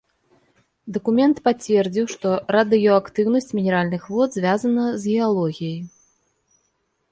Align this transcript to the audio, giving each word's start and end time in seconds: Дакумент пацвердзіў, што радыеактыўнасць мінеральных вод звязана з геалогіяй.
Дакумент 0.95 1.37
пацвердзіў, 1.47 2.05
што 2.13 2.27
радыеактыўнасць 2.57 3.49
мінеральных 3.59 4.03
вод 4.15 4.29
звязана 4.41 4.85
з 5.05 5.17
геалогіяй. 5.17 5.79